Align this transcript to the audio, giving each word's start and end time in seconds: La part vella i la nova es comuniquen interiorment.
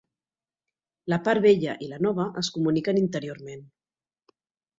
La 1.13 1.19
part 1.27 1.43
vella 1.43 1.75
i 1.89 1.89
la 1.91 1.99
nova 2.07 2.25
es 2.43 2.49
comuniquen 2.57 3.01
interiorment. 3.03 3.63